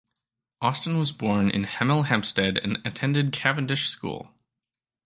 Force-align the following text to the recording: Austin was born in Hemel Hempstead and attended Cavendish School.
Austin 0.63 0.97
was 0.97 1.11
born 1.11 1.51
in 1.51 1.63
Hemel 1.65 2.07
Hempstead 2.07 2.57
and 2.57 2.79
attended 2.83 3.31
Cavendish 3.31 3.87
School. 3.87 4.31